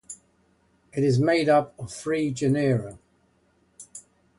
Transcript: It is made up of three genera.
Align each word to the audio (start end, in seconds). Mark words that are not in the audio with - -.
It 0.93 1.03
is 1.03 1.19
made 1.19 1.47
up 1.47 1.75
of 1.79 1.91
three 1.93 2.31
genera. 2.31 2.97